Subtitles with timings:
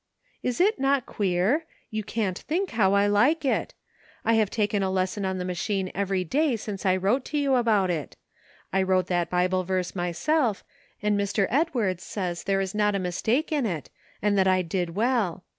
[0.41, 1.65] "Is it not queer?
[1.91, 3.75] You can't think how I like it!
[4.25, 7.53] I have taken a lesson on the machine every day since I wrote to you
[7.53, 8.15] about it.
[8.73, 10.63] I wrote that Bible verse myself,
[11.03, 11.45] and Mr.
[11.51, 13.91] Edwards says there is not a mistake in it,
[14.23, 15.43] and that I did well.